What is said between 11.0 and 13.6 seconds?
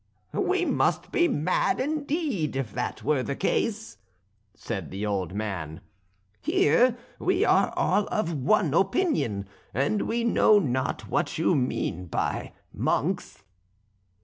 what you mean by monks."